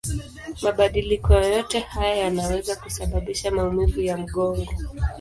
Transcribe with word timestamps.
Mabadiliko 0.61 1.33
yoyote 1.33 1.79
haya 1.79 2.15
yanaweza 2.15 2.75
kusababisha 2.75 3.51
maumivu 3.51 4.01
ya 4.01 4.17
mgongo. 4.17 4.69